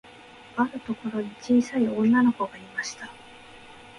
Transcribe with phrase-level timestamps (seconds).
[0.55, 3.07] あるところに、ちいさい女の子がいました。